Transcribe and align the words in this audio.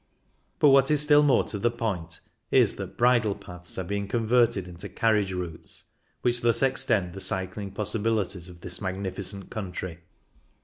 But 0.57 0.69
what 0.69 0.89
is 0.89 0.99
still 0.99 1.21
more 1.21 1.43
to 1.43 1.59
the 1.59 1.69
point 1.69 2.21
is 2.49 2.73
that 2.77 2.97
bridle 2.97 3.35
paths 3.35 3.77
are 3.77 3.83
being 3.83 4.07
converted 4.07 4.67
into 4.67 4.89
car 4.89 5.13
riage 5.13 5.29
routes, 5.29 5.83
which 6.23 6.41
thus 6.41 6.63
extend 6.63 7.13
the 7.13 7.19
cycling 7.19 7.69
possibilities 7.69 8.49
of 8.49 8.61
this 8.61 8.81
magnificent 8.81 9.51
country. 9.51 9.99